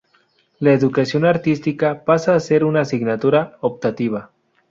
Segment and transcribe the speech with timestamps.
[0.57, 4.31] La Educación Artística pasa a ser una asignatura optativa.